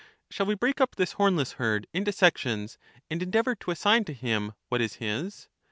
[0.31, 2.79] Shall we break up this hornless herd into sections,
[3.11, 5.47] and endeavour to assign to him what is his